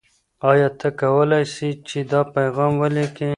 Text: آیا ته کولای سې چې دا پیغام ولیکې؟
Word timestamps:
آیا 0.49 0.69
ته 0.79 0.87
کولای 0.99 1.45
سې 1.55 1.69
چې 1.87 1.99
دا 2.11 2.21
پیغام 2.35 2.73
ولیکې؟ 2.81 3.29